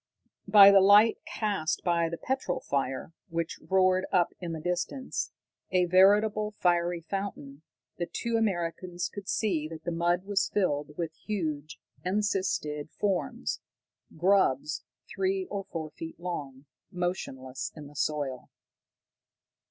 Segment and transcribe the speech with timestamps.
[0.47, 5.31] By the light cast by the petrol fire, which roared up in the distance,
[5.69, 7.61] a veritable fiery fountain,
[7.97, 13.59] the two Americans could see that the mud was filled with huge encysted forms,
[14.17, 18.49] grubs three or four feet long, motionless in the soil.